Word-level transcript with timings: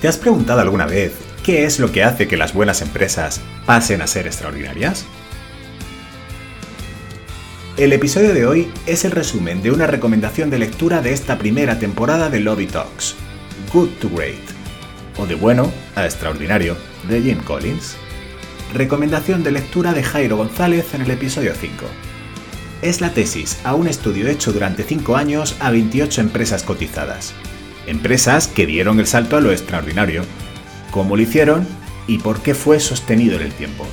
¿Te 0.00 0.06
has 0.06 0.16
preguntado 0.16 0.60
alguna 0.60 0.86
vez 0.86 1.12
qué 1.42 1.64
es 1.64 1.80
lo 1.80 1.90
que 1.90 2.04
hace 2.04 2.28
que 2.28 2.36
las 2.36 2.54
buenas 2.54 2.82
empresas 2.82 3.40
pasen 3.66 4.00
a 4.00 4.06
ser 4.06 4.28
extraordinarias? 4.28 5.04
El 7.76 7.92
episodio 7.92 8.32
de 8.32 8.46
hoy 8.46 8.72
es 8.86 9.04
el 9.04 9.10
resumen 9.10 9.60
de 9.60 9.72
una 9.72 9.88
recomendación 9.88 10.50
de 10.50 10.60
lectura 10.60 11.02
de 11.02 11.12
esta 11.12 11.36
primera 11.36 11.80
temporada 11.80 12.30
de 12.30 12.38
Lobby 12.38 12.66
Talks, 12.66 13.16
Good 13.72 13.88
to 14.00 14.08
Great, 14.10 14.38
o 15.16 15.26
de 15.26 15.34
bueno 15.34 15.72
a 15.96 16.04
extraordinario, 16.04 16.76
de 17.08 17.20
Jim 17.20 17.38
Collins. 17.42 17.96
Recomendación 18.74 19.42
de 19.42 19.50
lectura 19.50 19.94
de 19.94 20.04
Jairo 20.04 20.36
González 20.36 20.94
en 20.94 21.02
el 21.02 21.10
episodio 21.10 21.54
5. 21.56 21.86
Es 22.82 23.00
la 23.00 23.12
tesis 23.12 23.58
a 23.64 23.74
un 23.74 23.88
estudio 23.88 24.28
hecho 24.28 24.52
durante 24.52 24.84
5 24.84 25.16
años 25.16 25.56
a 25.58 25.72
28 25.72 26.20
empresas 26.20 26.62
cotizadas, 26.62 27.34
Empresas 27.88 28.48
que 28.48 28.66
dieron 28.66 29.00
el 29.00 29.06
salto 29.06 29.38
a 29.38 29.40
lo 29.40 29.50
extraordinario, 29.50 30.22
cómo 30.90 31.16
lo 31.16 31.22
hicieron 31.22 31.66
y 32.06 32.18
por 32.18 32.42
qué 32.42 32.52
fue 32.52 32.80
sostenido 32.80 33.36
en 33.36 33.42
el 33.46 33.52
tiempo. 33.54 33.86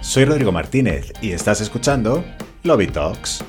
Soy 0.00 0.24
Rodrigo 0.26 0.52
Martínez 0.52 1.12
y 1.20 1.32
estás 1.32 1.60
escuchando 1.60 2.24
Lobby 2.62 2.86
Talks. 2.86 3.44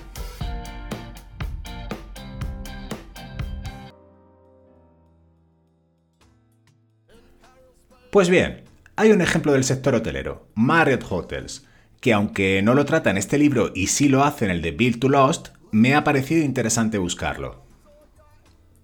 Pues 8.09 8.29
bien, 8.29 8.63
hay 8.95 9.11
un 9.11 9.21
ejemplo 9.21 9.53
del 9.53 9.63
sector 9.63 9.93
hotelero, 9.93 10.47
Marriott 10.55 11.05
Hotels, 11.07 11.67
que 12.05 12.13
aunque 12.13 12.61
no 12.61 12.75
lo 12.75 12.85
trata 12.85 13.09
en 13.09 13.17
este 13.17 13.39
libro 13.39 13.71
y 13.73 13.87
sí 13.87 14.09
lo 14.09 14.23
hace 14.23 14.45
en 14.45 14.51
el 14.51 14.61
de 14.61 14.69
Build 14.69 14.99
to 14.99 15.09
Lost, 15.09 15.47
me 15.71 15.95
ha 15.95 16.03
parecido 16.03 16.45
interesante 16.45 16.99
buscarlo. 16.99 17.63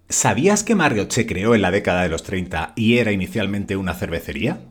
¿Sabías 0.08 0.64
que 0.64 0.74
Marriott 0.74 1.12
se 1.12 1.24
creó 1.24 1.54
en 1.54 1.62
la 1.62 1.70
década 1.70 2.02
de 2.02 2.08
los 2.08 2.24
30 2.24 2.72
y 2.74 2.98
era 2.98 3.12
inicialmente 3.12 3.76
una 3.76 3.94
cervecería? 3.94 4.62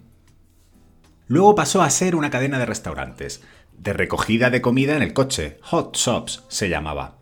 Luego 1.28 1.56
pasó 1.56 1.82
a 1.82 1.90
ser 1.90 2.14
una 2.14 2.30
cadena 2.30 2.60
de 2.60 2.66
restaurantes, 2.66 3.42
de 3.78 3.94
recogida 3.94 4.50
de 4.50 4.60
comida 4.60 4.98
en 4.98 5.02
el 5.02 5.14
coche, 5.14 5.58
Hot 5.62 5.96
Shops 5.96 6.44
se 6.50 6.68
llamaba. 6.68 7.20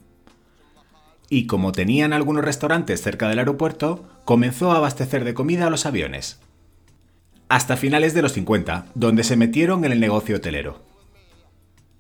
Y 1.30 1.46
como 1.46 1.74
tenían 1.74 2.12
algunos 2.12 2.44
restaurantes 2.44 3.04
cerca 3.04 3.30
del 3.30 3.38
aeropuerto, 3.38 4.10
comenzó 4.26 4.72
a 4.72 4.78
abastecer 4.78 5.26
de 5.26 5.36
comida 5.36 5.68
a 5.68 5.70
los 5.70 5.86
aviones. 5.86 6.40
Hasta 7.50 7.78
finales 7.78 8.16
de 8.16 8.24
los 8.24 8.34
50, 8.34 8.88
donde 8.96 9.24
se 9.24 9.36
metieron 9.36 9.86
en 9.86 9.92
el 9.92 10.00
negocio 10.00 10.38
hotelero 10.38 10.89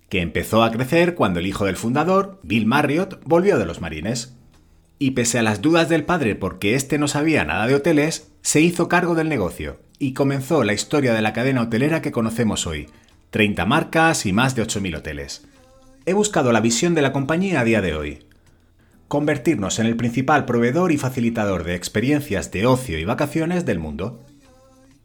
que 0.09 0.21
empezó 0.21 0.63
a 0.63 0.71
crecer 0.71 1.15
cuando 1.15 1.39
el 1.39 1.47
hijo 1.47 1.65
del 1.65 1.77
fundador, 1.77 2.39
Bill 2.43 2.65
Marriott, 2.65 3.21
volvió 3.25 3.57
de 3.57 3.65
los 3.65 3.79
marines. 3.79 4.35
Y 4.97 5.11
pese 5.11 5.39
a 5.39 5.43
las 5.43 5.61
dudas 5.61 5.87
del 5.87 6.03
padre 6.03 6.35
porque 6.35 6.75
éste 6.75 6.97
no 6.97 7.07
sabía 7.07 7.45
nada 7.45 7.67
de 7.67 7.75
hoteles, 7.75 8.31
se 8.41 8.59
hizo 8.59 8.89
cargo 8.89 9.15
del 9.15 9.29
negocio 9.29 9.79
y 9.99 10.13
comenzó 10.13 10.63
la 10.63 10.73
historia 10.73 11.13
de 11.13 11.21
la 11.21 11.33
cadena 11.33 11.61
hotelera 11.61 12.01
que 12.01 12.11
conocemos 12.11 12.65
hoy, 12.65 12.87
30 13.29 13.65
marcas 13.65 14.25
y 14.25 14.33
más 14.33 14.55
de 14.55 14.63
8.000 14.63 14.97
hoteles. 14.97 15.45
He 16.05 16.13
buscado 16.13 16.51
la 16.51 16.61
visión 16.61 16.95
de 16.95 17.01
la 17.01 17.13
compañía 17.13 17.59
a 17.59 17.63
día 17.63 17.81
de 17.81 17.93
hoy. 17.93 18.25
Convertirnos 19.07 19.79
en 19.79 19.85
el 19.85 19.95
principal 19.95 20.45
proveedor 20.45 20.91
y 20.91 20.97
facilitador 20.97 21.63
de 21.63 21.75
experiencias 21.75 22.51
de 22.51 22.65
ocio 22.65 22.97
y 22.97 23.05
vacaciones 23.05 23.65
del 23.65 23.79
mundo. 23.79 24.25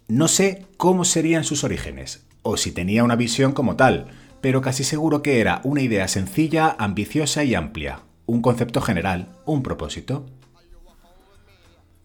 No 0.09 0.29
sé 0.29 0.67
cómo 0.77 1.05
serían 1.05 1.45
sus 1.45 1.65
orígenes, 1.65 2.27
o 2.43 2.57
si 2.57 2.71
tenía 2.71 3.05
una 3.05 3.17
visión 3.17 3.53
como 3.53 3.77
tal, 3.77 4.07
pero 4.45 4.61
casi 4.61 4.85
seguro 4.85 5.23
que 5.23 5.41
era 5.41 5.63
una 5.65 5.81
idea 5.81 6.07
sencilla, 6.07 6.77
ambiciosa 6.79 7.45
y 7.45 7.55
amplia, 7.55 8.01
un 8.27 8.43
concepto 8.43 8.83
general, 8.83 9.29
un 9.47 9.63
propósito. 9.63 10.27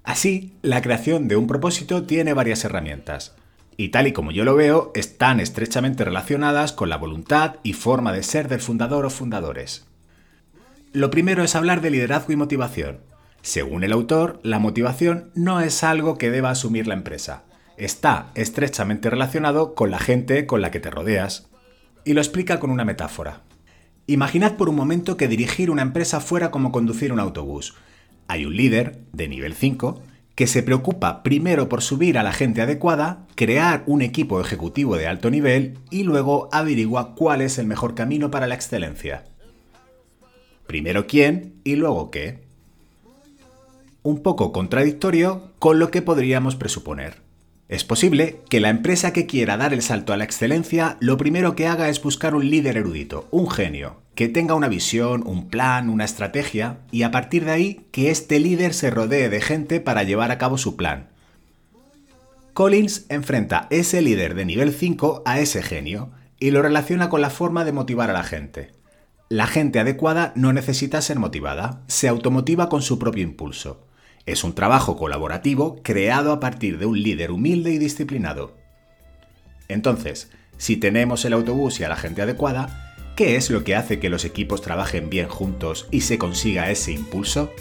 Así, 0.05 0.53
la 0.61 0.81
creación 0.81 1.27
de 1.27 1.35
un 1.35 1.47
propósito 1.47 2.03
tiene 2.03 2.31
varias 2.33 2.63
herramientas, 2.63 3.35
y 3.75 3.89
tal 3.89 4.07
y 4.07 4.13
como 4.13 4.31
yo 4.31 4.45
lo 4.45 4.55
veo, 4.55 4.93
están 4.95 5.41
estrechamente 5.41 6.05
relacionadas 6.05 6.71
con 6.71 6.87
la 6.87 6.95
voluntad 6.95 7.55
y 7.61 7.73
forma 7.73 8.13
de 8.13 8.23
ser 8.23 8.47
del 8.47 8.61
fundador 8.61 9.05
o 9.05 9.09
fundadores. 9.09 9.85
Lo 10.93 11.11
primero 11.11 11.43
es 11.43 11.57
hablar 11.57 11.81
de 11.81 11.89
liderazgo 11.89 12.31
y 12.31 12.37
motivación. 12.37 13.01
Según 13.41 13.83
el 13.83 13.91
autor, 13.91 14.39
la 14.43 14.59
motivación 14.59 15.29
no 15.35 15.59
es 15.59 15.83
algo 15.83 16.17
que 16.17 16.31
deba 16.31 16.51
asumir 16.51 16.87
la 16.87 16.93
empresa. 16.93 17.43
Está 17.75 18.31
estrechamente 18.33 19.09
relacionado 19.09 19.75
con 19.75 19.91
la 19.91 19.99
gente 19.99 20.45
con 20.45 20.61
la 20.61 20.71
que 20.71 20.79
te 20.79 20.89
rodeas, 20.89 21.49
y 22.05 22.13
lo 22.13 22.21
explica 22.21 22.59
con 22.59 22.71
una 22.71 22.85
metáfora. 22.85 23.41
Imaginad 24.07 24.55
por 24.55 24.69
un 24.69 24.75
momento 24.75 25.17
que 25.17 25.27
dirigir 25.27 25.69
una 25.69 25.83
empresa 25.83 26.19
fuera 26.19 26.49
como 26.49 26.71
conducir 26.71 27.13
un 27.13 27.19
autobús. 27.19 27.75
Hay 28.27 28.45
un 28.45 28.55
líder, 28.55 28.99
de 29.13 29.27
nivel 29.27 29.53
5, 29.53 30.01
que 30.33 30.47
se 30.47 30.63
preocupa 30.63 31.21
primero 31.21 31.67
por 31.67 31.81
subir 31.81 32.17
a 32.17 32.23
la 32.23 32.31
gente 32.31 32.61
adecuada, 32.61 33.27
crear 33.35 33.83
un 33.87 34.01
equipo 34.01 34.39
ejecutivo 34.39 34.95
de 34.95 35.05
alto 35.05 35.29
nivel 35.29 35.77
y 35.91 36.03
luego 36.03 36.49
averigua 36.51 37.13
cuál 37.13 37.41
es 37.41 37.57
el 37.57 37.67
mejor 37.67 37.93
camino 37.93 38.31
para 38.31 38.47
la 38.47 38.55
excelencia. 38.55 39.25
Primero 40.65 41.07
quién 41.07 41.55
y 41.63 41.75
luego 41.75 42.09
qué. 42.09 42.39
Un 44.01 44.23
poco 44.23 44.51
contradictorio 44.51 45.51
con 45.59 45.77
lo 45.77 45.91
que 45.91 46.01
podríamos 46.01 46.55
presuponer. 46.55 47.28
Es 47.69 47.83
posible 47.83 48.41
que 48.49 48.59
la 48.59 48.69
empresa 48.69 49.13
que 49.13 49.27
quiera 49.27 49.55
dar 49.55 49.75
el 49.75 49.83
salto 49.83 50.11
a 50.11 50.17
la 50.17 50.23
excelencia 50.23 50.97
lo 50.99 51.17
primero 51.17 51.55
que 51.55 51.67
haga 51.67 51.87
es 51.89 52.01
buscar 52.01 52.33
un 52.33 52.49
líder 52.49 52.77
erudito, 52.77 53.27
un 53.29 53.47
genio, 53.47 54.01
que 54.15 54.27
tenga 54.27 54.55
una 54.55 54.67
visión, 54.67 55.21
un 55.23 55.49
plan, 55.49 55.91
una 55.91 56.03
estrategia 56.03 56.79
y 56.91 57.03
a 57.03 57.11
partir 57.11 57.45
de 57.45 57.51
ahí 57.51 57.85
que 57.91 58.09
este 58.09 58.39
líder 58.39 58.73
se 58.73 58.89
rodee 58.89 59.29
de 59.29 59.39
gente 59.39 59.79
para 59.79 60.01
llevar 60.01 60.31
a 60.31 60.39
cabo 60.39 60.57
su 60.57 60.75
plan. 60.75 61.09
Collins 62.55 63.05
enfrenta 63.07 63.67
ese 63.69 64.01
líder 64.01 64.33
de 64.33 64.45
nivel 64.45 64.73
5 64.73 65.21
a 65.27 65.39
ese 65.39 65.61
genio 65.61 66.09
y 66.39 66.49
lo 66.49 66.63
relaciona 66.63 67.07
con 67.09 67.21
la 67.21 67.29
forma 67.29 67.65
de 67.65 67.71
motivar 67.71 68.09
a 68.09 68.13
la 68.13 68.23
gente. 68.23 68.71
La 69.29 69.45
gente 69.45 69.79
adecuada 69.79 70.33
no 70.35 70.53
necesita 70.53 71.03
ser 71.03 71.19
motivada, 71.19 71.83
se 71.85 72.07
automotiva 72.07 72.67
con 72.67 72.81
su 72.81 72.97
propio 72.97 73.21
impulso. 73.21 73.85
Es 74.29 74.43
un 74.43 74.53
trabajo 74.53 74.95
colaborativo 74.95 75.81
creado 75.81 76.31
a 76.31 76.39
partir 76.39 76.77
de 76.77 76.85
un 76.85 77.01
líder 77.01 77.31
humilde 77.31 77.71
y 77.71 77.79
disciplinado. 77.79 78.55
Entonces, 79.67 80.29
si 80.55 80.77
tenemos 80.77 81.25
el 81.25 81.33
autobús 81.33 81.79
y 81.79 81.83
a 81.83 81.89
la 81.89 81.95
gente 81.95 82.21
adecuada, 82.21 82.93
¿qué 83.15 83.37
es 83.37 83.49
lo 83.49 83.63
que 83.63 83.75
hace 83.75 83.99
que 83.99 84.11
los 84.11 84.25
equipos 84.25 84.61
trabajen 84.61 85.09
bien 85.09 85.27
juntos 85.27 85.87
y 85.89 86.01
se 86.01 86.19
consiga 86.19 86.69
ese 86.69 86.91
impulso? 86.91 87.51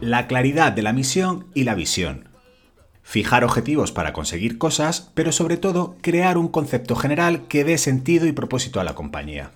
La 0.00 0.28
claridad 0.28 0.70
de 0.70 0.82
la 0.82 0.92
misión 0.92 1.48
y 1.54 1.64
la 1.64 1.74
visión, 1.74 2.28
fijar 3.06 3.44
objetivos 3.44 3.92
para 3.92 4.12
conseguir 4.12 4.58
cosas, 4.58 5.12
pero 5.14 5.30
sobre 5.30 5.56
todo 5.56 5.96
crear 6.00 6.36
un 6.36 6.48
concepto 6.48 6.96
general 6.96 7.46
que 7.46 7.62
dé 7.62 7.78
sentido 7.78 8.26
y 8.26 8.32
propósito 8.32 8.80
a 8.80 8.84
la 8.84 8.96
compañía. 8.96 9.52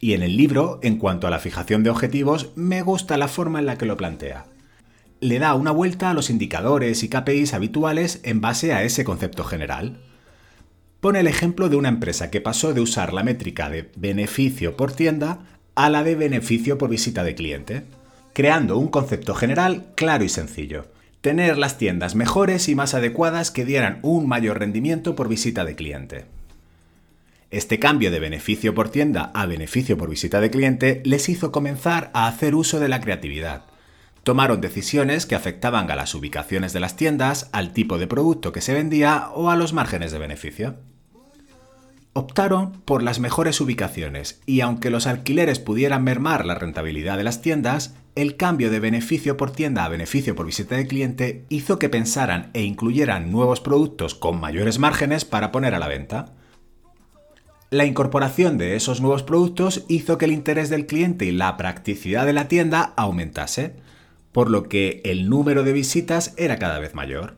Y 0.00 0.14
en 0.14 0.24
el 0.24 0.36
libro, 0.36 0.80
en 0.82 0.98
cuanto 0.98 1.28
a 1.28 1.30
la 1.30 1.38
fijación 1.38 1.84
de 1.84 1.90
objetivos, 1.90 2.50
me 2.56 2.82
gusta 2.82 3.16
la 3.16 3.28
forma 3.28 3.60
en 3.60 3.66
la 3.66 3.78
que 3.78 3.86
lo 3.86 3.96
plantea. 3.96 4.46
Le 5.20 5.38
da 5.38 5.54
una 5.54 5.70
vuelta 5.70 6.10
a 6.10 6.12
los 6.12 6.28
indicadores 6.28 7.04
y 7.04 7.08
KPIs 7.08 7.54
habituales 7.54 8.18
en 8.24 8.40
base 8.40 8.74
a 8.74 8.82
ese 8.82 9.04
concepto 9.04 9.44
general. 9.44 10.00
Pone 11.00 11.20
el 11.20 11.28
ejemplo 11.28 11.68
de 11.68 11.76
una 11.76 11.88
empresa 11.88 12.32
que 12.32 12.40
pasó 12.40 12.74
de 12.74 12.80
usar 12.80 13.12
la 13.12 13.22
métrica 13.22 13.70
de 13.70 13.92
beneficio 13.96 14.76
por 14.76 14.90
tienda 14.90 15.38
a 15.76 15.88
la 15.88 16.02
de 16.02 16.16
beneficio 16.16 16.78
por 16.78 16.90
visita 16.90 17.22
de 17.22 17.36
cliente, 17.36 17.84
creando 18.32 18.76
un 18.76 18.88
concepto 18.88 19.36
general 19.36 19.92
claro 19.94 20.24
y 20.24 20.28
sencillo 20.28 20.95
tener 21.26 21.58
las 21.58 21.76
tiendas 21.76 22.14
mejores 22.14 22.68
y 22.68 22.76
más 22.76 22.94
adecuadas 22.94 23.50
que 23.50 23.64
dieran 23.64 23.98
un 24.02 24.28
mayor 24.28 24.60
rendimiento 24.60 25.16
por 25.16 25.28
visita 25.28 25.64
de 25.64 25.74
cliente. 25.74 26.24
Este 27.50 27.80
cambio 27.80 28.12
de 28.12 28.20
beneficio 28.20 28.76
por 28.76 28.90
tienda 28.90 29.32
a 29.34 29.44
beneficio 29.46 29.98
por 29.98 30.08
visita 30.08 30.40
de 30.40 30.50
cliente 30.50 31.02
les 31.04 31.28
hizo 31.28 31.50
comenzar 31.50 32.12
a 32.14 32.28
hacer 32.28 32.54
uso 32.54 32.78
de 32.78 32.86
la 32.86 33.00
creatividad. 33.00 33.64
Tomaron 34.22 34.60
decisiones 34.60 35.26
que 35.26 35.34
afectaban 35.34 35.90
a 35.90 35.96
las 35.96 36.14
ubicaciones 36.14 36.72
de 36.72 36.78
las 36.78 36.94
tiendas, 36.94 37.50
al 37.50 37.72
tipo 37.72 37.98
de 37.98 38.06
producto 38.06 38.52
que 38.52 38.60
se 38.60 38.72
vendía 38.72 39.30
o 39.34 39.50
a 39.50 39.56
los 39.56 39.72
márgenes 39.72 40.12
de 40.12 40.18
beneficio. 40.18 40.76
Optaron 42.18 42.72
por 42.86 43.02
las 43.02 43.20
mejores 43.20 43.60
ubicaciones 43.60 44.40
y 44.46 44.62
aunque 44.62 44.88
los 44.88 45.06
alquileres 45.06 45.58
pudieran 45.58 46.02
mermar 46.02 46.46
la 46.46 46.54
rentabilidad 46.54 47.18
de 47.18 47.24
las 47.24 47.42
tiendas, 47.42 47.94
el 48.14 48.38
cambio 48.38 48.70
de 48.70 48.80
beneficio 48.80 49.36
por 49.36 49.50
tienda 49.50 49.84
a 49.84 49.90
beneficio 49.90 50.34
por 50.34 50.46
visita 50.46 50.76
de 50.76 50.86
cliente 50.86 51.44
hizo 51.50 51.78
que 51.78 51.90
pensaran 51.90 52.48
e 52.54 52.62
incluyeran 52.62 53.30
nuevos 53.30 53.60
productos 53.60 54.14
con 54.14 54.40
mayores 54.40 54.78
márgenes 54.78 55.26
para 55.26 55.52
poner 55.52 55.74
a 55.74 55.78
la 55.78 55.88
venta. 55.88 56.32
La 57.68 57.84
incorporación 57.84 58.56
de 58.56 58.76
esos 58.76 59.02
nuevos 59.02 59.22
productos 59.22 59.84
hizo 59.86 60.16
que 60.16 60.24
el 60.24 60.32
interés 60.32 60.70
del 60.70 60.86
cliente 60.86 61.26
y 61.26 61.32
la 61.32 61.58
practicidad 61.58 62.24
de 62.24 62.32
la 62.32 62.48
tienda 62.48 62.94
aumentase. 62.96 63.74
por 64.32 64.50
lo 64.50 64.70
que 64.70 65.02
el 65.04 65.28
número 65.28 65.64
de 65.64 65.74
visitas 65.74 66.32
era 66.38 66.58
cada 66.58 66.78
vez 66.78 66.94
mayor. 66.94 67.36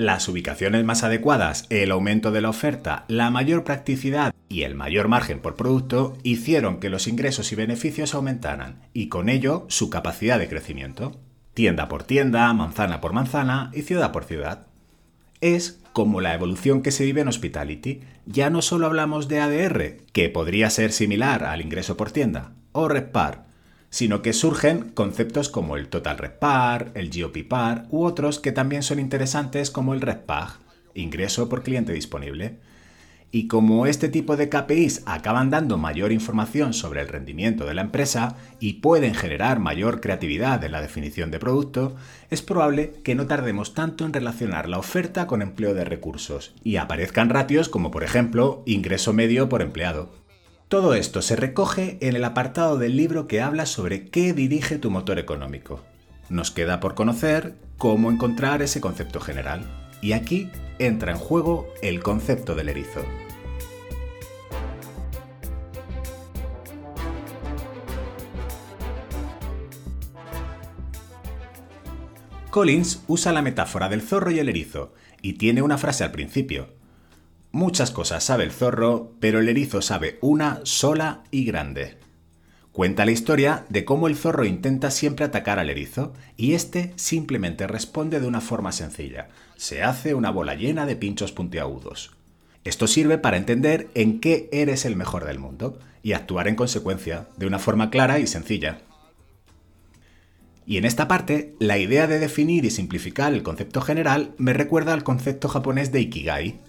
Las 0.00 0.30
ubicaciones 0.30 0.82
más 0.82 1.04
adecuadas, 1.04 1.66
el 1.68 1.90
aumento 1.90 2.30
de 2.30 2.40
la 2.40 2.48
oferta, 2.48 3.04
la 3.08 3.30
mayor 3.30 3.64
practicidad 3.64 4.34
y 4.48 4.62
el 4.62 4.74
mayor 4.74 5.08
margen 5.08 5.40
por 5.40 5.56
producto 5.56 6.16
hicieron 6.22 6.80
que 6.80 6.88
los 6.88 7.06
ingresos 7.06 7.52
y 7.52 7.54
beneficios 7.54 8.14
aumentaran 8.14 8.80
y 8.94 9.08
con 9.10 9.28
ello 9.28 9.66
su 9.68 9.90
capacidad 9.90 10.38
de 10.38 10.48
crecimiento. 10.48 11.20
Tienda 11.52 11.88
por 11.88 12.04
tienda, 12.04 12.50
manzana 12.54 13.02
por 13.02 13.12
manzana 13.12 13.70
y 13.74 13.82
ciudad 13.82 14.10
por 14.10 14.24
ciudad. 14.24 14.68
Es 15.42 15.82
como 15.92 16.22
la 16.22 16.32
evolución 16.32 16.80
que 16.80 16.92
se 16.92 17.04
vive 17.04 17.20
en 17.20 17.28
Hospitality. 17.28 18.00
Ya 18.24 18.48
no 18.48 18.62
solo 18.62 18.86
hablamos 18.86 19.28
de 19.28 19.40
ADR, 19.40 19.98
que 20.14 20.30
podría 20.30 20.70
ser 20.70 20.92
similar 20.92 21.44
al 21.44 21.60
ingreso 21.60 21.98
por 21.98 22.10
tienda, 22.10 22.54
o 22.72 22.88
REPAR, 22.88 23.49
sino 23.90 24.22
que 24.22 24.32
surgen 24.32 24.90
conceptos 24.90 25.48
como 25.48 25.76
el 25.76 25.88
Total 25.88 26.16
Repar, 26.16 26.92
el 26.94 27.10
GOP-PAR 27.10 27.86
u 27.90 28.04
otros 28.04 28.38
que 28.38 28.52
también 28.52 28.82
son 28.82 29.00
interesantes 29.00 29.70
como 29.70 29.92
el 29.94 30.00
REPAG, 30.00 30.58
ingreso 30.94 31.48
por 31.48 31.62
cliente 31.62 31.92
disponible. 31.92 32.58
Y 33.32 33.46
como 33.46 33.86
este 33.86 34.08
tipo 34.08 34.36
de 34.36 34.48
KPIs 34.48 35.02
acaban 35.06 35.50
dando 35.50 35.78
mayor 35.78 36.10
información 36.10 36.72
sobre 36.72 37.00
el 37.00 37.06
rendimiento 37.06 37.64
de 37.64 37.74
la 37.74 37.82
empresa 37.82 38.36
y 38.58 38.74
pueden 38.74 39.14
generar 39.14 39.60
mayor 39.60 40.00
creatividad 40.00 40.64
en 40.64 40.72
la 40.72 40.80
definición 40.80 41.30
de 41.30 41.38
producto, 41.38 41.94
es 42.30 42.42
probable 42.42 42.92
que 43.04 43.14
no 43.14 43.26
tardemos 43.26 43.72
tanto 43.72 44.04
en 44.04 44.12
relacionar 44.12 44.68
la 44.68 44.78
oferta 44.78 45.28
con 45.28 45.42
empleo 45.42 45.74
de 45.74 45.84
recursos 45.84 46.54
y 46.64 46.76
aparezcan 46.76 47.30
ratios 47.30 47.68
como 47.68 47.92
por 47.92 48.02
ejemplo 48.02 48.64
ingreso 48.66 49.12
medio 49.12 49.48
por 49.48 49.62
empleado. 49.62 50.19
Todo 50.70 50.94
esto 50.94 51.20
se 51.20 51.34
recoge 51.34 51.98
en 52.00 52.14
el 52.14 52.24
apartado 52.24 52.78
del 52.78 52.96
libro 52.96 53.26
que 53.26 53.40
habla 53.40 53.66
sobre 53.66 54.08
qué 54.08 54.32
dirige 54.32 54.78
tu 54.78 54.88
motor 54.88 55.18
económico. 55.18 55.82
Nos 56.28 56.52
queda 56.52 56.78
por 56.78 56.94
conocer 56.94 57.56
cómo 57.76 58.08
encontrar 58.08 58.62
ese 58.62 58.80
concepto 58.80 59.18
general. 59.18 59.66
Y 60.00 60.12
aquí 60.12 60.48
entra 60.78 61.10
en 61.10 61.18
juego 61.18 61.66
el 61.82 62.04
concepto 62.04 62.54
del 62.54 62.68
erizo. 62.68 63.04
Collins 72.50 73.02
usa 73.08 73.32
la 73.32 73.42
metáfora 73.42 73.88
del 73.88 74.02
zorro 74.02 74.30
y 74.30 74.38
el 74.38 74.48
erizo, 74.48 74.94
y 75.20 75.32
tiene 75.32 75.62
una 75.62 75.78
frase 75.78 76.04
al 76.04 76.12
principio, 76.12 76.68
Muchas 77.52 77.90
cosas 77.90 78.22
sabe 78.22 78.44
el 78.44 78.52
zorro, 78.52 79.12
pero 79.18 79.40
el 79.40 79.48
erizo 79.48 79.82
sabe 79.82 80.18
una 80.20 80.60
sola 80.62 81.24
y 81.32 81.44
grande. 81.44 81.98
Cuenta 82.70 83.04
la 83.04 83.10
historia 83.10 83.66
de 83.68 83.84
cómo 83.84 84.06
el 84.06 84.14
zorro 84.14 84.44
intenta 84.44 84.92
siempre 84.92 85.24
atacar 85.24 85.58
al 85.58 85.68
erizo 85.68 86.12
y 86.36 86.54
este 86.54 86.92
simplemente 86.94 87.66
responde 87.66 88.20
de 88.20 88.28
una 88.28 88.40
forma 88.40 88.70
sencilla. 88.70 89.28
Se 89.56 89.82
hace 89.82 90.14
una 90.14 90.30
bola 90.30 90.54
llena 90.54 90.86
de 90.86 90.94
pinchos 90.94 91.32
puntiagudos. 91.32 92.12
Esto 92.62 92.86
sirve 92.86 93.18
para 93.18 93.36
entender 93.36 93.88
en 93.94 94.20
qué 94.20 94.48
eres 94.52 94.84
el 94.84 94.94
mejor 94.94 95.24
del 95.24 95.40
mundo 95.40 95.80
y 96.04 96.12
actuar 96.12 96.46
en 96.46 96.54
consecuencia, 96.54 97.26
de 97.36 97.46
una 97.46 97.58
forma 97.58 97.90
clara 97.90 98.20
y 98.20 98.28
sencilla. 98.28 98.78
Y 100.66 100.76
en 100.76 100.84
esta 100.84 101.08
parte, 101.08 101.56
la 101.58 101.78
idea 101.78 102.06
de 102.06 102.20
definir 102.20 102.64
y 102.64 102.70
simplificar 102.70 103.32
el 103.32 103.42
concepto 103.42 103.80
general 103.80 104.34
me 104.38 104.52
recuerda 104.52 104.92
al 104.92 105.02
concepto 105.02 105.48
japonés 105.48 105.90
de 105.90 106.00
Ikigai, 106.02 106.60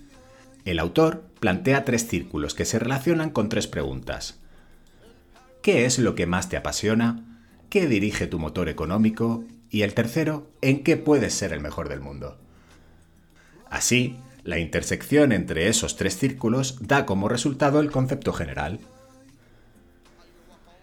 el 0.65 0.79
autor 0.79 1.23
plantea 1.39 1.85
tres 1.85 2.07
círculos 2.07 2.53
que 2.53 2.65
se 2.65 2.79
relacionan 2.79 3.29
con 3.29 3.49
tres 3.49 3.67
preguntas. 3.67 4.39
¿Qué 5.61 5.85
es 5.85 5.99
lo 5.99 6.15
que 6.15 6.25
más 6.25 6.49
te 6.49 6.57
apasiona? 6.57 7.23
¿Qué 7.69 7.87
dirige 7.87 8.27
tu 8.27 8.39
motor 8.39 8.69
económico? 8.69 9.43
Y 9.69 9.83
el 9.83 9.93
tercero, 9.93 10.47
¿en 10.61 10.83
qué 10.83 10.97
puedes 10.97 11.33
ser 11.33 11.53
el 11.53 11.61
mejor 11.61 11.89
del 11.89 12.01
mundo? 12.01 12.37
Así, 13.69 14.17
la 14.43 14.59
intersección 14.59 15.31
entre 15.31 15.67
esos 15.67 15.95
tres 15.95 16.17
círculos 16.17 16.77
da 16.81 17.05
como 17.05 17.29
resultado 17.29 17.79
el 17.79 17.91
concepto 17.91 18.33
general. 18.33 18.79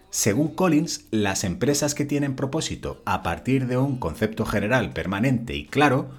Según 0.09 0.55
Collins, 0.55 1.05
las 1.11 1.43
empresas 1.43 1.93
que 1.93 2.05
tienen 2.05 2.35
propósito 2.35 3.01
a 3.05 3.21
partir 3.21 3.67
de 3.67 3.77
un 3.77 3.97
concepto 3.97 4.43
general 4.45 4.91
permanente 4.91 5.55
y 5.55 5.65
claro 5.65 6.09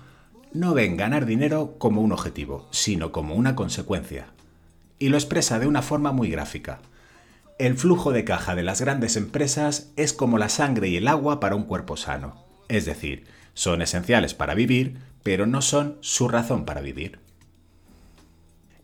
no 0.53 0.75
ven 0.75 0.97
ganar 0.97 1.27
dinero 1.27 1.77
como 1.79 2.01
un 2.01 2.13
objetivo, 2.13 2.67
sino 2.71 3.13
como 3.13 3.35
una 3.35 3.55
consecuencia. 3.55 4.27
Y 4.99 5.09
lo 5.09 5.17
expresa 5.17 5.59
de 5.59 5.67
una 5.67 5.83
forma 5.83 6.13
muy 6.13 6.31
gráfica. 6.31 6.81
El 7.59 7.77
flujo 7.77 8.13
de 8.13 8.25
caja 8.25 8.55
de 8.55 8.63
las 8.63 8.81
grandes 8.81 9.17
empresas 9.17 9.91
es 9.97 10.13
como 10.13 10.39
la 10.39 10.49
sangre 10.49 10.89
y 10.89 10.97
el 10.97 11.09
agua 11.09 11.41
para 11.41 11.55
un 11.55 11.65
cuerpo 11.65 11.97
sano. 11.97 12.45
Es 12.69 12.85
decir, 12.85 13.25
son 13.55 13.83
esenciales 13.83 14.35
para 14.35 14.55
vivir, 14.55 14.97
pero 15.23 15.47
no 15.47 15.63
son 15.63 15.99
su 16.01 16.29
razón 16.29 16.65
para 16.65 16.81
vivir. 16.81 17.19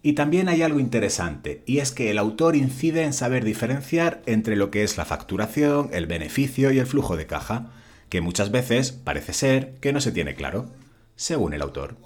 Y 0.03 0.13
también 0.13 0.49
hay 0.49 0.63
algo 0.63 0.79
interesante, 0.79 1.65
y 1.67 1.79
es 1.79 1.91
que 1.91 2.11
el 2.11 2.19
autor 2.19 2.55
incide 2.55 3.03
en 3.03 3.13
saber 3.13 3.45
diferenciar 3.45 4.23
entre 4.27 4.55
lo 4.55 4.71
que 4.71 4.85
es 4.85 4.97
la 4.97 5.05
facturación, 5.05 5.91
el 5.93 6.07
beneficio 6.07 6.71
y 6.71 6.79
el 6.79 6.87
flujo 6.87 7.17
de 7.17 7.27
caja, 7.27 7.73
que 8.09 8.21
muchas 8.21 8.53
veces 8.53 8.93
parece 8.93 9.33
ser 9.33 9.75
que 9.81 9.93
no 9.93 10.01
se 10.01 10.13
tiene 10.13 10.37
claro 10.37 10.71
según 11.17 11.55
el 11.55 11.63
autor. 11.63 11.97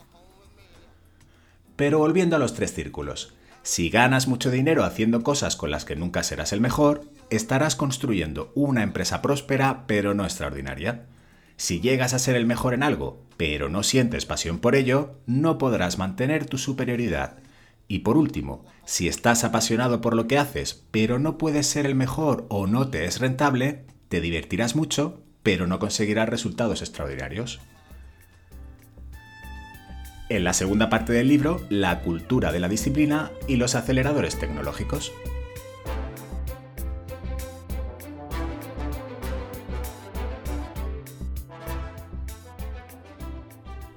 Pero 1.77 1.99
volviendo 1.99 2.37
a 2.37 2.39
los 2.39 2.55
tres 2.55 2.73
círculos, 2.73 3.35
si 3.63 3.91
ganas 3.91 4.27
mucho 4.27 4.51
dinero 4.51 4.85
haciendo 4.85 5.23
cosas 5.23 5.57
con 5.57 5.71
las 5.71 5.85
que 5.85 5.97
nunca 5.97 6.23
serás 6.23 6.53
el 6.53 6.61
mejor, 6.61 7.03
estarás 7.29 7.77
construyendo 7.77 8.53
una 8.55 8.83
empresa 8.83 9.21
próspera 9.21 9.85
pero 9.87 10.15
no 10.15 10.25
extraordinaria. 10.25 11.07
Si 11.57 11.81
llegas 11.81 12.15
a 12.15 12.19
ser 12.19 12.37
el 12.37 12.47
mejor 12.47 12.73
en 12.73 12.83
algo, 12.83 13.23
pero 13.37 13.69
no 13.69 13.83
sientes 13.83 14.25
pasión 14.25 14.61
por 14.61 14.75
ello, 14.75 15.19
no 15.27 15.59
podrás 15.59 15.99
mantener 15.99 16.47
tu 16.47 16.57
superioridad. 16.57 17.37
Y 17.87 17.99
por 17.99 18.17
último, 18.17 18.65
si 18.85 19.09
estás 19.09 19.45
apasionado 19.45 20.01
por 20.01 20.15
lo 20.15 20.27
que 20.27 20.39
haces, 20.39 20.85
pero 20.91 21.19
no 21.19 21.37
puedes 21.37 21.67
ser 21.67 21.87
el 21.87 21.95
mejor 21.95 22.47
o 22.49 22.67
no 22.67 22.89
te 22.89 23.05
es 23.05 23.21
rentable, 23.21 23.85
te 24.09 24.21
divertirás 24.21 24.75
mucho, 24.75 25.23
pero 25.43 25.67
no 25.67 25.79
conseguirás 25.79 26.29
resultados 26.29 26.83
extraordinarios. 26.83 27.61
En 30.31 30.45
la 30.45 30.53
segunda 30.53 30.89
parte 30.89 31.13
del 31.13 31.27
libro, 31.27 31.61
la 31.71 32.03
cultura 32.03 32.53
de 32.53 32.61
la 32.61 32.69
disciplina 32.69 33.33
y 33.49 33.57
los 33.57 33.75
aceleradores 33.75 34.39
tecnológicos. 34.39 35.13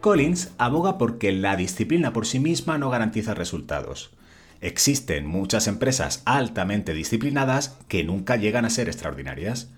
Collins 0.02 0.54
aboga 0.58 0.98
porque 0.98 1.32
la 1.32 1.56
disciplina 1.56 2.14
por 2.14 2.26
sí 2.26 2.40
misma 2.40 2.80
no 2.80 2.90
garantiza 2.90 3.36
resultados. 3.36 4.10
Existen 4.60 5.28
muchas 5.28 5.68
empresas 5.68 6.24
altamente 6.26 6.96
disciplinadas 6.96 7.78
que 7.88 8.04
nunca 8.04 8.38
llegan 8.38 8.66
a 8.66 8.72
ser 8.72 8.88
extraordinarias 8.88 9.70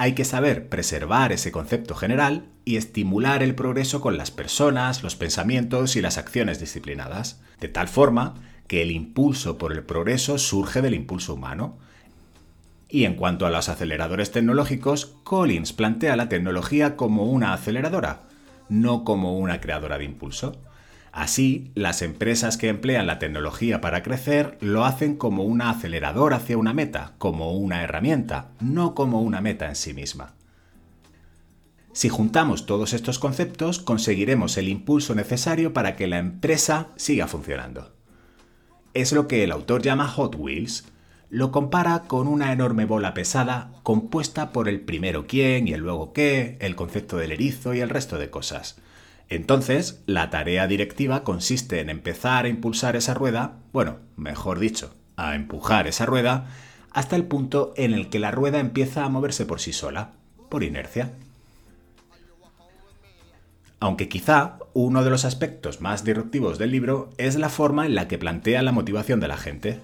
hay 0.00 0.14
que 0.14 0.24
saber 0.24 0.70
preservar 0.70 1.30
ese 1.30 1.52
concepto 1.52 1.94
general 1.94 2.46
y 2.64 2.76
estimular 2.76 3.42
el 3.42 3.54
progreso 3.54 4.00
con 4.00 4.16
las 4.16 4.30
personas, 4.30 5.02
los 5.02 5.14
pensamientos 5.14 5.94
y 5.94 6.00
las 6.00 6.16
acciones 6.16 6.58
disciplinadas, 6.58 7.42
de 7.60 7.68
tal 7.68 7.86
forma 7.86 8.36
que 8.66 8.80
el 8.80 8.92
impulso 8.92 9.58
por 9.58 9.72
el 9.72 9.82
progreso 9.82 10.38
surge 10.38 10.80
del 10.80 10.94
impulso 10.94 11.34
humano. 11.34 11.76
Y 12.88 13.04
en 13.04 13.14
cuanto 13.14 13.44
a 13.44 13.50
los 13.50 13.68
aceleradores 13.68 14.30
tecnológicos, 14.30 15.16
Collins 15.22 15.74
plantea 15.74 16.16
la 16.16 16.30
tecnología 16.30 16.96
como 16.96 17.24
una 17.24 17.52
aceleradora, 17.52 18.22
no 18.70 19.04
como 19.04 19.36
una 19.36 19.60
creadora 19.60 19.98
de 19.98 20.04
impulso. 20.04 20.62
Así, 21.12 21.72
las 21.74 22.02
empresas 22.02 22.56
que 22.56 22.68
emplean 22.68 23.06
la 23.06 23.18
tecnología 23.18 23.80
para 23.80 24.02
crecer 24.02 24.58
lo 24.60 24.84
hacen 24.84 25.16
como 25.16 25.42
un 25.42 25.60
acelerador 25.60 26.34
hacia 26.34 26.56
una 26.56 26.72
meta, 26.72 27.14
como 27.18 27.52
una 27.52 27.82
herramienta, 27.82 28.52
no 28.60 28.94
como 28.94 29.20
una 29.20 29.40
meta 29.40 29.68
en 29.68 29.76
sí 29.76 29.92
misma. 29.92 30.34
Si 31.92 32.08
juntamos 32.08 32.66
todos 32.66 32.92
estos 32.92 33.18
conceptos, 33.18 33.80
conseguiremos 33.80 34.56
el 34.56 34.68
impulso 34.68 35.16
necesario 35.16 35.72
para 35.72 35.96
que 35.96 36.06
la 36.06 36.18
empresa 36.18 36.88
siga 36.94 37.26
funcionando. 37.26 37.92
Es 38.94 39.12
lo 39.12 39.26
que 39.26 39.42
el 39.42 39.50
autor 39.50 39.82
llama 39.82 40.06
Hot 40.06 40.36
Wheels. 40.38 40.84
Lo 41.30 41.50
compara 41.50 42.04
con 42.06 42.28
una 42.28 42.52
enorme 42.52 42.84
bola 42.84 43.14
pesada 43.14 43.72
compuesta 43.82 44.50
por 44.52 44.68
el 44.68 44.80
primero 44.80 45.26
quién 45.26 45.66
y 45.66 45.72
el 45.72 45.80
luego 45.80 46.12
qué, 46.12 46.56
el 46.60 46.76
concepto 46.76 47.16
del 47.16 47.32
erizo 47.32 47.74
y 47.74 47.80
el 47.80 47.88
resto 47.88 48.18
de 48.18 48.30
cosas. 48.30 48.76
Entonces, 49.30 50.02
la 50.06 50.28
tarea 50.28 50.66
directiva 50.66 51.22
consiste 51.22 51.78
en 51.80 51.88
empezar 51.88 52.44
a 52.44 52.48
impulsar 52.48 52.96
esa 52.96 53.14
rueda, 53.14 53.58
bueno, 53.72 53.98
mejor 54.16 54.58
dicho, 54.58 54.92
a 55.16 55.36
empujar 55.36 55.86
esa 55.86 56.04
rueda, 56.04 56.48
hasta 56.90 57.14
el 57.14 57.24
punto 57.24 57.72
en 57.76 57.94
el 57.94 58.10
que 58.10 58.18
la 58.18 58.32
rueda 58.32 58.58
empieza 58.58 59.04
a 59.04 59.08
moverse 59.08 59.46
por 59.46 59.60
sí 59.60 59.72
sola, 59.72 60.10
por 60.48 60.64
inercia. 60.64 61.12
Aunque 63.78 64.08
quizá 64.08 64.58
uno 64.74 65.04
de 65.04 65.10
los 65.10 65.24
aspectos 65.24 65.80
más 65.80 66.04
disruptivos 66.04 66.58
del 66.58 66.72
libro 66.72 67.10
es 67.16 67.36
la 67.36 67.48
forma 67.48 67.86
en 67.86 67.94
la 67.94 68.08
que 68.08 68.18
plantea 68.18 68.62
la 68.62 68.72
motivación 68.72 69.20
de 69.20 69.28
la 69.28 69.36
gente. 69.36 69.80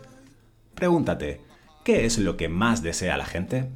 Pregúntate, 0.75 1.41
¿qué 1.85 2.05
es 2.05 2.19
lo 2.19 2.37
que 2.37 2.49
más 2.49 2.83
desea 2.83 3.17
la 3.17 3.25
gente? 3.25 3.71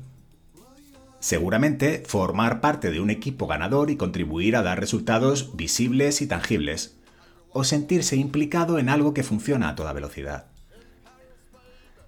Seguramente 1.21 2.03
formar 2.07 2.61
parte 2.61 2.91
de 2.91 2.99
un 2.99 3.11
equipo 3.11 3.47
ganador 3.47 3.91
y 3.91 3.97
contribuir 3.97 4.57
a 4.57 4.63
dar 4.63 4.81
resultados 4.81 5.55
visibles 5.55 6.23
y 6.23 6.27
tangibles, 6.27 6.97
o 7.53 7.63
sentirse 7.65 8.17
implicado 8.17 8.79
en 8.79 8.89
algo 8.89 9.13
que 9.13 9.23
funciona 9.23 9.69
a 9.69 9.75
toda 9.75 9.93
velocidad. 9.93 10.47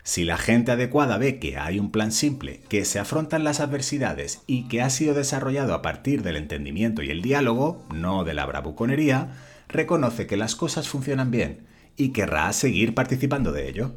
Si 0.04 0.24
la 0.24 0.36
gente 0.36 0.72
adecuada 0.72 1.16
ve 1.16 1.38
que 1.38 1.58
hay 1.58 1.78
un 1.78 1.92
plan 1.92 2.10
simple, 2.10 2.62
que 2.68 2.84
se 2.84 2.98
afrontan 2.98 3.44
las 3.44 3.60
adversidades 3.60 4.42
y 4.48 4.66
que 4.66 4.82
ha 4.82 4.90
sido 4.90 5.14
desarrollado 5.14 5.74
a 5.74 5.82
partir 5.82 6.22
del 6.22 6.36
entendimiento 6.36 7.02
y 7.02 7.10
el 7.10 7.22
diálogo, 7.22 7.84
no 7.94 8.24
de 8.24 8.34
la 8.34 8.46
bravuconería, 8.46 9.32
reconoce 9.68 10.26
que 10.26 10.36
las 10.36 10.56
cosas 10.56 10.88
funcionan 10.88 11.30
bien 11.30 11.66
y 11.96 12.08
querrá 12.10 12.52
seguir 12.52 12.94
participando 12.94 13.52
de 13.52 13.68
ello. 13.68 13.94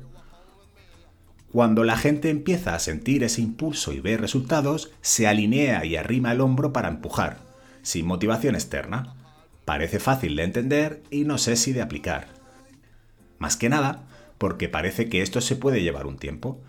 Cuando 1.55 1.85
la 1.85 1.95
gente 1.95 2.29
empieza 2.29 2.75
a 2.75 2.79
sentir 2.79 3.24
ese 3.24 3.41
impulso 3.41 3.93
y 3.93 4.01
ve 4.01 4.17
resultados, 4.17 4.91
se 5.00 5.25
alinea 5.25 5.85
y 5.85 5.95
arrima 5.95 6.33
el 6.33 6.41
hombro 6.41 6.74
para 6.74 6.89
empujar, 6.89 7.38
sin 7.81 8.05
motivación 8.05 8.55
externa. 8.55 9.15
Parece 9.63 10.00
fácil 10.00 10.35
de 10.35 10.43
entender 10.43 11.01
y 11.12 11.24
no 11.24 11.38
sé 11.38 11.55
si 11.55 11.71
de 11.71 11.81
aplicar. 11.81 12.27
Más 13.39 13.55
que 13.55 13.69
nada, 13.69 14.03
porque 14.38 14.67
parece 14.67 15.07
que 15.07 15.21
esto 15.21 15.39
se 15.39 15.55
puede 15.55 15.81
llevar 15.81 16.07
un 16.07 16.17
tiempo. 16.17 16.59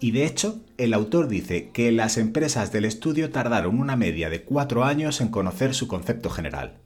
Y 0.00 0.10
de 0.10 0.26
hecho, 0.26 0.58
el 0.78 0.94
autor 0.94 1.28
dice 1.28 1.70
que 1.72 1.92
las 1.92 2.18
empresas 2.18 2.72
del 2.72 2.86
estudio 2.86 3.30
tardaron 3.30 3.78
una 3.78 3.94
media 3.94 4.30
de 4.30 4.42
cuatro 4.42 4.82
años 4.82 5.20
en 5.20 5.28
conocer 5.28 5.74
su 5.74 5.86
concepto 5.86 6.28
general. 6.28 6.78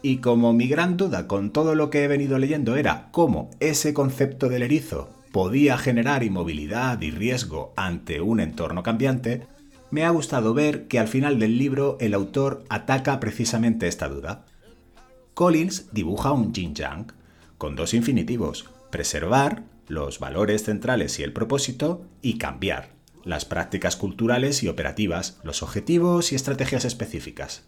Y 0.00 0.22
como 0.22 0.54
mi 0.54 0.68
gran 0.68 0.96
duda 0.96 1.26
con 1.26 1.50
todo 1.50 1.74
lo 1.74 1.90
que 1.90 2.02
he 2.02 2.08
venido 2.08 2.38
leyendo 2.38 2.76
era 2.76 3.10
cómo 3.12 3.50
ese 3.60 3.92
concepto 3.92 4.48
del 4.48 4.62
erizo 4.62 5.10
podía 5.34 5.76
generar 5.78 6.22
inmovilidad 6.22 7.00
y 7.00 7.10
riesgo 7.10 7.72
ante 7.74 8.20
un 8.20 8.38
entorno 8.38 8.84
cambiante, 8.84 9.48
me 9.90 10.04
ha 10.04 10.10
gustado 10.10 10.54
ver 10.54 10.86
que 10.86 11.00
al 11.00 11.08
final 11.08 11.40
del 11.40 11.58
libro 11.58 11.96
el 12.00 12.14
autor 12.14 12.62
ataca 12.68 13.18
precisamente 13.18 13.88
esta 13.88 14.08
duda. 14.08 14.46
Collins 15.34 15.88
dibuja 15.90 16.30
un 16.30 16.54
yin-yang, 16.54 17.12
con 17.58 17.74
dos 17.74 17.94
infinitivos, 17.94 18.70
preservar 18.92 19.64
los 19.88 20.20
valores 20.20 20.62
centrales 20.62 21.18
y 21.18 21.24
el 21.24 21.32
propósito 21.32 22.06
y 22.22 22.38
cambiar 22.38 22.90
las 23.24 23.44
prácticas 23.44 23.96
culturales 23.96 24.62
y 24.62 24.68
operativas, 24.68 25.40
los 25.42 25.64
objetivos 25.64 26.30
y 26.30 26.36
estrategias 26.36 26.84
específicas. 26.84 27.64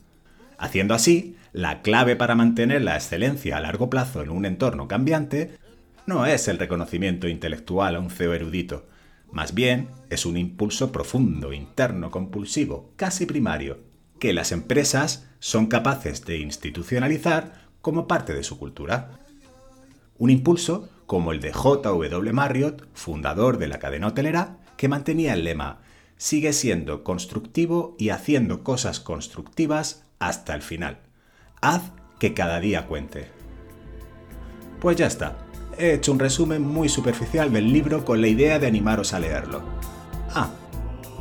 Haciendo 0.57 0.95
así, 0.95 1.35
la 1.53 1.83
clave 1.83 2.15
para 2.15 2.37
mantener 2.37 2.83
la 2.83 2.95
excelencia 2.95 3.57
a 3.57 3.61
largo 3.61 3.91
plazo 3.91 4.23
en 4.23 4.31
un 4.31 4.47
entorno 4.47 4.87
cambiante 4.87 5.66
no 6.07 6.27
es 6.27 6.49
el 6.49 6.59
reconocimiento 6.59 7.29
intelectual 7.29 7.97
a 7.97 8.01
un 8.01 8.11
CEO 8.11 8.35
erudito, 8.35 8.87
más 9.31 9.55
bien 9.55 9.91
es 10.09 10.25
un 10.25 10.37
impulso 10.37 10.93
profundo, 10.93 11.53
interno, 11.53 12.11
compulsivo, 12.11 12.93
casi 12.97 13.27
primario, 13.27 13.79
que 14.19 14.33
las 14.33 14.53
empresas 14.53 15.29
son 15.41 15.67
capaces 15.67 16.25
de 16.25 16.39
institucionalizar 16.39 17.67
como 17.83 18.07
parte 18.07 18.35
de 18.35 18.43
su 18.43 18.59
cultura. 18.59 19.21
Un 20.19 20.31
impulso 20.31 20.89
como 21.07 21.33
el 21.33 21.41
de 21.41 21.53
J.W. 21.53 22.33
Marriott, 22.33 22.89
fundador 22.95 23.59
de 23.59 23.69
la 23.69 23.79
cadena 23.79 24.09
hotelera, 24.09 24.59
que 24.77 24.89
mantenía 24.89 25.35
el 25.35 25.45
lema 25.45 25.81
Sigue 26.19 26.55
siendo 26.55 27.05
constructivo 27.05 27.95
y 27.99 28.09
haciendo 28.09 28.65
cosas 28.65 29.01
constructivas 29.01 30.05
hasta 30.19 30.55
el 30.55 30.63
final. 30.63 31.01
Haz 31.61 31.93
que 32.19 32.33
cada 32.33 32.59
día 32.59 32.87
cuente. 32.87 33.29
Pues 34.81 34.97
ya 34.97 35.07
está. 35.07 35.46
He 35.79 35.93
hecho 35.93 36.13
un 36.13 36.19
resumen 36.19 36.63
muy 36.63 36.89
superficial 36.89 37.53
del 37.53 37.71
libro 37.71 38.05
con 38.05 38.23
la 38.23 38.29
idea 38.29 38.59
de 38.59 38.67
animaros 38.67 39.13
a 39.13 39.21
leerlo. 39.21 39.63
Ah, 40.35 40.49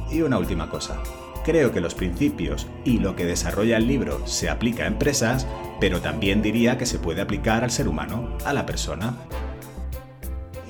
y 0.09 0.21
una 0.21 0.37
última 0.37 0.69
cosa. 0.69 1.01
Creo 1.43 1.73
que 1.73 1.81
los 1.81 1.93
principios 1.93 2.65
y 2.85 2.99
lo 2.99 3.17
que 3.17 3.25
desarrolla 3.25 3.75
el 3.77 3.87
libro 3.87 4.25
se 4.25 4.49
aplica 4.49 4.83
a 4.83 4.87
empresas, 4.87 5.45
pero 5.81 5.99
también 5.99 6.41
diría 6.41 6.77
que 6.77 6.85
se 6.85 6.99
puede 6.99 7.21
aplicar 7.21 7.65
al 7.65 7.71
ser 7.71 7.89
humano, 7.89 8.37
a 8.45 8.53
la 8.53 8.65
persona. 8.65 9.15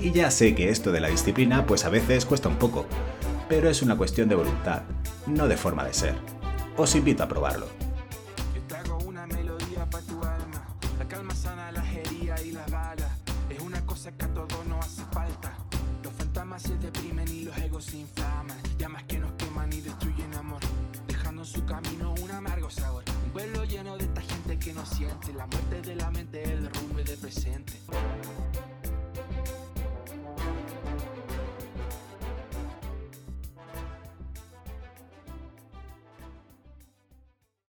Y 0.00 0.10
ya 0.10 0.32
sé 0.32 0.56
que 0.56 0.68
esto 0.68 0.90
de 0.90 1.00
la 1.00 1.08
disciplina 1.08 1.64
pues 1.64 1.84
a 1.84 1.88
veces 1.88 2.26
cuesta 2.26 2.48
un 2.48 2.56
poco, 2.56 2.86
pero 3.48 3.70
es 3.70 3.82
una 3.82 3.96
cuestión 3.96 4.28
de 4.28 4.34
voluntad, 4.34 4.82
no 5.28 5.46
de 5.46 5.56
forma 5.56 5.84
de 5.84 5.94
ser. 5.94 6.14
Os 6.76 6.94
invito 6.96 7.22
a 7.22 7.28
probarlo. 7.28 7.85
deprimen 16.86 17.28
y 17.28 17.42
los 17.42 17.56
egos 17.58 17.84
se 17.84 17.98
inflaman. 17.98 18.56
Llamas 18.78 19.02
que 19.04 19.18
nos 19.18 19.32
queman 19.32 19.72
y 19.72 19.80
destruyen 19.80 20.32
amor, 20.34 20.60
dejando 21.08 21.42
en 21.42 21.48
su 21.48 21.64
camino 21.64 22.14
un 22.22 22.30
amargo 22.30 22.70
sabor. 22.70 23.02
Un 23.24 23.30
pueblo 23.32 23.64
lleno 23.64 23.96
de 23.96 24.04
esta 24.04 24.20
gente 24.22 24.58
que 24.58 24.72
no 24.72 24.86
siente 24.86 25.32
la 25.32 25.46
muerte 25.46 25.82
de 25.82 25.96
la 25.96 26.10
mente, 26.10 26.42
el 26.44 26.62
derrumbe 26.62 27.02
del 27.02 27.18
presente. 27.18 27.72